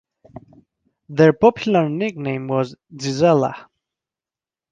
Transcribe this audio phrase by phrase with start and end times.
[1.09, 3.69] Their popular nickname was "Gisela".